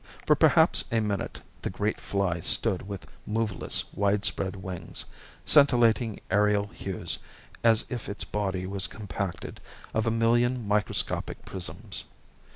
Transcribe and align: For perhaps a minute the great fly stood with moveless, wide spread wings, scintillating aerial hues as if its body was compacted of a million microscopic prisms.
For 0.25 0.35
perhaps 0.35 0.83
a 0.91 0.99
minute 0.99 1.41
the 1.61 1.69
great 1.69 2.01
fly 2.01 2.39
stood 2.39 2.87
with 2.87 3.05
moveless, 3.27 3.83
wide 3.93 4.25
spread 4.25 4.55
wings, 4.55 5.05
scintillating 5.45 6.21
aerial 6.31 6.65
hues 6.69 7.19
as 7.63 7.85
if 7.87 8.09
its 8.09 8.23
body 8.23 8.65
was 8.65 8.87
compacted 8.87 9.61
of 9.93 10.07
a 10.07 10.09
million 10.09 10.67
microscopic 10.67 11.45
prisms. 11.45 12.05